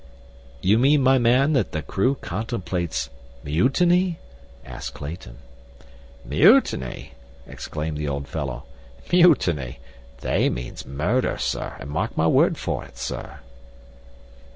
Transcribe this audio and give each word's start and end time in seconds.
"You 0.61 0.79
mean, 0.79 1.03
my 1.03 1.19
man, 1.19 1.53
that 1.53 1.73
the 1.73 1.83
crew 1.83 2.15
contemplates 2.21 3.11
mutiny?" 3.43 4.17
asked 4.65 4.95
Clayton. 4.95 5.37
"Mutiny!" 6.25 7.11
exclaimed 7.45 7.99
the 7.99 8.07
old 8.07 8.27
fellow. 8.27 8.63
"Mutiny! 9.11 9.77
They 10.21 10.49
means 10.49 10.87
murder, 10.87 11.37
sir, 11.37 11.75
an' 11.79 11.89
mark 11.89 12.17
my 12.17 12.25
word 12.25 12.57
for 12.57 12.83
it, 12.83 12.97
sir." 12.97 13.41